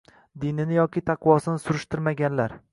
Dinini 0.45 0.77
yoki 0.79 1.05
taqvosini 1.11 1.63
surishtirmaganlar. 1.69 2.61